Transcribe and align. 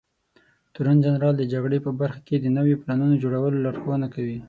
تورنجنرال 0.73 1.33
د 1.37 1.43
جګړې 1.53 1.79
په 1.85 1.91
برخه 1.99 2.21
کې 2.27 2.35
د 2.39 2.45
نويو 2.57 2.79
پلانونو 2.81 3.21
جوړولو 3.23 3.63
لارښونه 3.65 4.07
کوي. 4.15 4.37